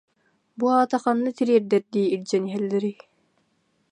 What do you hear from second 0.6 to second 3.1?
аата ханна тириэрдэрдии илдьэн иһэллэрий